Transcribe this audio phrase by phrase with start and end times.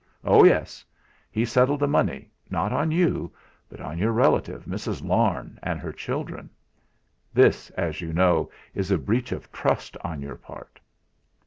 [0.23, 0.43] Oh!
[0.43, 0.83] yes.
[1.29, 3.31] He settled the money, not on you,
[3.69, 5.05] but on your relative Mrs.
[5.05, 6.49] Larne and her children.
[7.35, 10.79] This, as you know, is a breach of trust on your part."